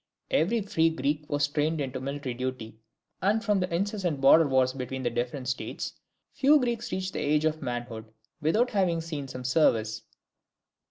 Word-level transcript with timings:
Every 0.31 0.61
free 0.63 0.89
Greek 0.89 1.29
was 1.29 1.47
trained 1.47 1.77
to 1.93 1.99
military 1.99 2.33
duty: 2.33 2.79
and, 3.21 3.43
from 3.45 3.59
the 3.59 3.71
incessant 3.71 4.19
border 4.19 4.47
wars 4.47 4.73
between 4.73 5.03
the 5.03 5.11
different 5.11 5.47
states, 5.47 5.93
few 6.33 6.59
Greeks 6.59 6.91
reached 6.91 7.13
the 7.13 7.19
age 7.19 7.45
of 7.45 7.61
manhood 7.61 8.11
without 8.41 8.71
having 8.71 8.99
seen 9.01 9.27
some 9.27 9.43
service. 9.43 10.01